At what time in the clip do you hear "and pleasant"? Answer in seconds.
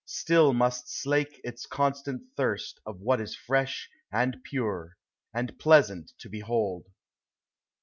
5.31-6.13